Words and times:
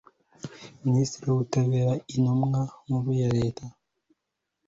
minisitiri 0.83 1.25
w'ubutabera/intumwa 1.29 2.61
nkuru 2.83 3.09
ya 3.21 3.29
leta 3.37 3.65